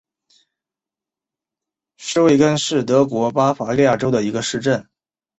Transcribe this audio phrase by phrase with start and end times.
[1.99, 4.89] 施魏根是德国巴伐利亚州的一个市镇。